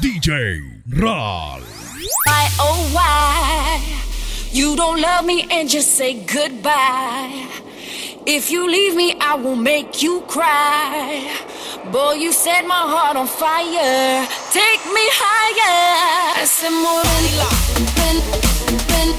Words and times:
DJ 0.00 0.62
Ral. 1.00 1.60
Oh, 2.60 2.90
why? 2.92 3.80
You 4.52 4.76
don't 4.76 5.00
love 5.00 5.24
me 5.24 5.46
and 5.50 5.68
just 5.68 5.94
say 5.94 6.22
goodbye. 6.24 7.48
If 8.26 8.50
you 8.50 8.70
leave 8.70 8.94
me, 8.94 9.16
I 9.20 9.34
will 9.34 9.56
make 9.56 10.02
you 10.02 10.20
cry. 10.28 11.34
Boy, 11.90 12.12
you 12.14 12.32
set 12.32 12.66
my 12.66 12.82
heart 12.94 13.16
on 13.16 13.26
fire. 13.26 14.26
Take 14.52 14.84
me 14.96 15.04
higher. 15.20 16.42
Ese 16.42 16.70
moreno. 16.70 17.48
Ven, 17.96 18.18
ven. 18.88 19.18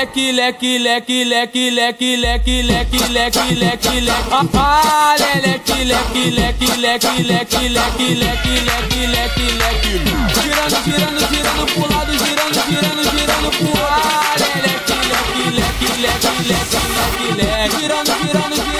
leque, 0.00 0.32
leque, 0.32 0.78
leque, 0.78 1.24
leque, 1.24 1.70
leque, 1.70 2.16
leque, 2.16 2.62
leque, 2.62 3.00
leque, 3.10 3.50
leque, 3.60 4.00
leque. 4.00 4.14
Ah, 4.54 5.14
leque, 5.18 5.84
leque, 5.84 6.30
leque, 6.30 6.68
leque, 6.80 7.18
leque, 7.18 7.68
leque, 7.68 8.08
leque, 8.08 8.54
leque, 8.64 9.02
leque, 9.14 9.46
leque. 9.60 9.92
Girando, 10.40 10.78
girando, 10.84 11.20
girando 11.28 11.64
pro 11.66 11.84
lado, 11.88 12.12
girando, 12.12 12.60
girando, 12.68 13.02
girando 13.10 13.50
pro 13.50 13.72
lado. 13.74 14.44
Leque, 14.64 14.96
leque, 15.10 15.44
leque, 15.58 15.88
leque, 16.00 16.28
leque, 16.40 16.82
leque, 16.88 17.28
leque. 17.36 17.78
Girando, 17.78 18.12
girando, 18.22 18.56
girando 18.56 18.79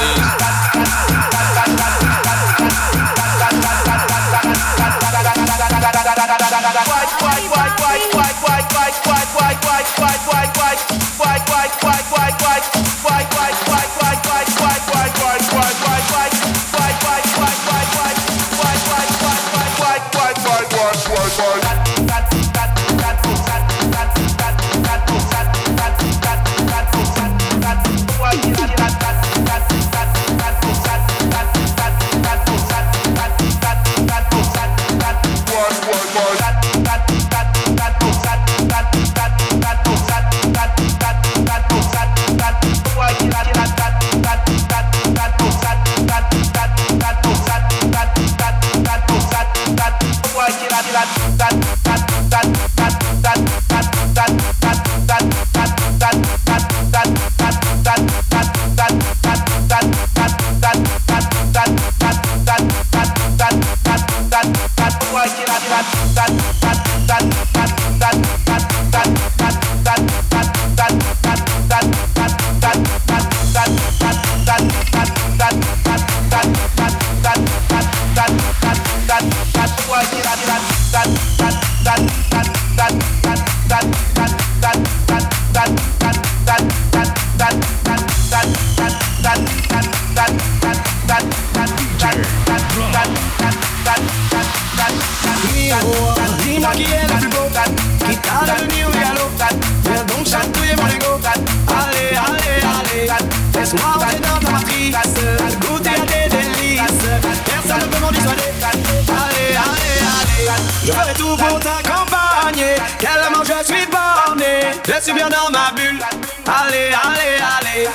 Je 115.01 115.05
suis 115.05 115.13
bien 115.13 115.29
dans 115.29 115.49
ma 115.49 115.71
bulle. 115.71 115.99
Allez, 116.45 116.91
allez, 116.93 117.41
allez. 117.57 117.89